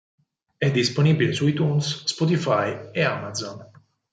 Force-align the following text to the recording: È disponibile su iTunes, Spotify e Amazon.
È 0.57 0.71
disponibile 0.71 1.31
su 1.31 1.45
iTunes, 1.45 2.05
Spotify 2.05 2.89
e 2.91 3.03
Amazon. 3.03 3.69